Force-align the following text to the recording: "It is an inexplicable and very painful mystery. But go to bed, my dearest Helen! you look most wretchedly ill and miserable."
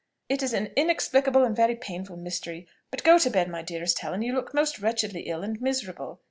"It 0.29 0.41
is 0.41 0.51
an 0.53 0.69
inexplicable 0.75 1.43
and 1.43 1.55
very 1.55 1.75
painful 1.75 2.17
mystery. 2.17 2.67
But 2.89 3.03
go 3.03 3.19
to 3.19 3.29
bed, 3.29 3.47
my 3.49 3.61
dearest 3.61 3.99
Helen! 3.99 4.23
you 4.23 4.33
look 4.33 4.51
most 4.51 4.79
wretchedly 4.79 5.27
ill 5.27 5.43
and 5.43 5.61
miserable." 5.61 6.19